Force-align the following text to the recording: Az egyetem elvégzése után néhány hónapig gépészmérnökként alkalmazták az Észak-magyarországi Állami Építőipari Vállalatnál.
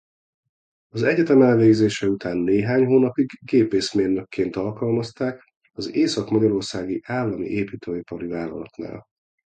Az 0.93 1.03
egyetem 1.03 1.41
elvégzése 1.41 2.07
után 2.07 2.37
néhány 2.37 2.85
hónapig 2.85 3.29
gépészmérnökként 3.41 4.55
alkalmazták 4.55 5.43
az 5.73 5.93
Észak-magyarországi 5.93 7.01
Állami 7.05 7.45
Építőipari 7.47 8.27
Vállalatnál. 8.27 9.03